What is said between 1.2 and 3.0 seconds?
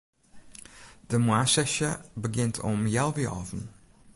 moarnssesje begjint om